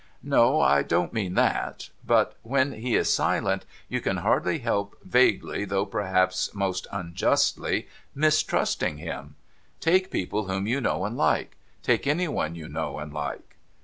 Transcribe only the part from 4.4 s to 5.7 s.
help vaguely,